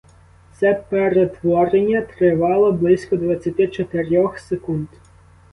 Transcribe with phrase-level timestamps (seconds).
[0.59, 4.87] Це перетворення тривало близько двадцяти чотирьох секунд.